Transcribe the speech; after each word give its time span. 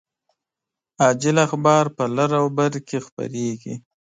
عاجل 1.03 1.35
اخبار 1.47 1.85
په 1.95 2.03
لر 2.15 2.29
او 2.41 2.47
بر 2.57 2.73
کې 2.87 2.97
خپریږي 3.05 3.75